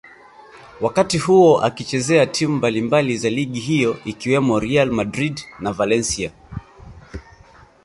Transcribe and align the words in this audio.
wakati 0.81 1.17
huo 1.17 1.61
akizichezea 1.61 2.25
timu 2.25 2.55
mbalimbali 2.55 3.17
za 3.17 3.29
ligi 3.29 3.59
hiyo 3.59 3.97
ikiwemo 4.05 4.59
Real 4.59 4.91
Madrid 4.91 5.41
na 5.59 5.71
Valencia 5.71 6.31